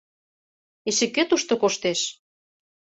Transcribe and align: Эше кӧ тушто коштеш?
Эше 0.89 1.05
кӧ 1.15 1.23
тушто 1.29 1.53
коштеш? 1.61 1.99